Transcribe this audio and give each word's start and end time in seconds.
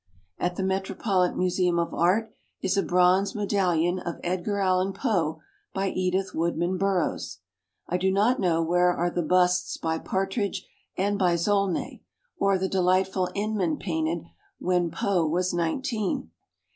At 0.39 0.55
the 0.55 0.63
Metropolitan 0.63 1.37
Museum 1.37 1.77
of 1.77 1.93
Art 1.93 2.33
is 2.59 2.75
a 2.75 2.81
bronze 2.81 3.35
medal 3.35 3.67
lion 3.67 3.99
of 3.99 4.15
Edgar 4.23 4.57
Allan 4.59 4.93
Poe 4.93 5.41
by 5.75 5.89
Edith 5.89 6.33
Woodman 6.33 6.79
Burroughs. 6.79 7.37
I 7.87 7.97
do 7.97 8.11
not 8.11 8.39
know 8.39 8.63
where 8.63 8.91
are 8.91 9.11
the 9.11 9.21
busts 9.21 9.77
by 9.77 9.99
Partridge 9.99 10.67
and 10.97 11.19
by 11.19 11.35
Zolnay, 11.35 12.01
or 12.35 12.57
the 12.57 12.67
delightful 12.67 13.29
Inman 13.35 13.77
painted 13.77 14.23
when 14.57 14.89
Poe 14.89 15.23
was 15.27 15.53
nineteen. 15.53 16.31